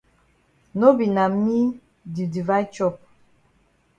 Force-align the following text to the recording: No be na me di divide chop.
No 0.79 0.87
be 0.97 1.05
na 1.15 1.23
me 1.43 1.57
di 2.13 2.23
divide 2.33 2.71
chop. 2.75 2.95